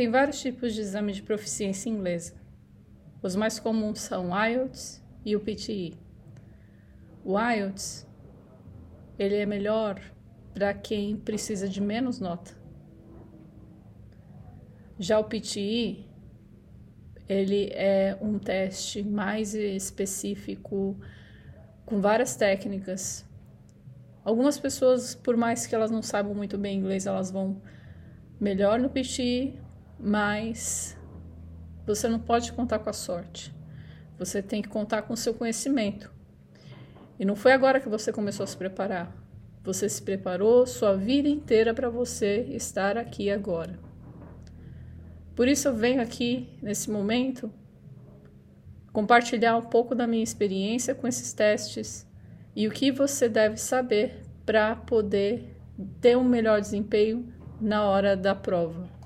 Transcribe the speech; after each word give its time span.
Tem 0.00 0.10
vários 0.10 0.40
tipos 0.40 0.72
de 0.72 0.80
exame 0.80 1.12
de 1.12 1.22
proficiência 1.22 1.90
inglesa. 1.90 2.32
Os 3.20 3.36
mais 3.36 3.60
comuns 3.60 4.00
são 4.00 4.30
o 4.30 4.46
IELTS 4.46 5.04
e 5.26 5.36
o 5.36 5.40
PTE. 5.40 5.92
O 7.22 7.38
IELTS 7.38 8.08
ele 9.18 9.36
é 9.36 9.44
melhor 9.44 10.00
para 10.54 10.72
quem 10.72 11.18
precisa 11.18 11.68
de 11.68 11.82
menos 11.82 12.18
nota. 12.18 12.50
Já 14.98 15.18
o 15.18 15.24
PTE 15.24 16.08
ele 17.28 17.68
é 17.74 18.16
um 18.22 18.38
teste 18.38 19.02
mais 19.02 19.52
específico 19.52 20.98
com 21.84 22.00
várias 22.00 22.34
técnicas. 22.36 23.28
Algumas 24.24 24.58
pessoas, 24.58 25.14
por 25.14 25.36
mais 25.36 25.66
que 25.66 25.74
elas 25.74 25.90
não 25.90 26.00
saibam 26.00 26.34
muito 26.34 26.56
bem 26.56 26.78
inglês, 26.78 27.04
elas 27.04 27.30
vão 27.30 27.60
melhor 28.40 28.78
no 28.78 28.88
PTE, 28.88 29.60
mas 30.00 30.96
você 31.86 32.08
não 32.08 32.18
pode 32.18 32.52
contar 32.52 32.78
com 32.78 32.90
a 32.90 32.92
sorte. 32.92 33.54
Você 34.18 34.42
tem 34.42 34.62
que 34.62 34.68
contar 34.68 35.02
com 35.02 35.14
o 35.14 35.16
seu 35.16 35.34
conhecimento. 35.34 36.12
E 37.18 37.24
não 37.24 37.36
foi 37.36 37.52
agora 37.52 37.80
que 37.80 37.88
você 37.88 38.12
começou 38.12 38.44
a 38.44 38.46
se 38.46 38.56
preparar. 38.56 39.14
Você 39.62 39.88
se 39.88 40.00
preparou 40.02 40.66
sua 40.66 40.96
vida 40.96 41.28
inteira 41.28 41.74
para 41.74 41.90
você 41.90 42.46
estar 42.50 42.96
aqui 42.96 43.30
agora. 43.30 43.78
Por 45.36 45.48
isso 45.48 45.68
eu 45.68 45.74
venho 45.74 46.00
aqui 46.00 46.48
nesse 46.62 46.90
momento 46.90 47.52
compartilhar 48.92 49.56
um 49.56 49.62
pouco 49.62 49.94
da 49.94 50.06
minha 50.06 50.24
experiência 50.24 50.94
com 50.94 51.06
esses 51.06 51.32
testes 51.32 52.06
e 52.56 52.66
o 52.66 52.70
que 52.70 52.90
você 52.90 53.28
deve 53.28 53.56
saber 53.56 54.22
para 54.44 54.74
poder 54.74 55.56
ter 56.00 56.16
um 56.16 56.24
melhor 56.24 56.60
desempenho 56.60 57.32
na 57.60 57.84
hora 57.84 58.16
da 58.16 58.34
prova. 58.34 58.99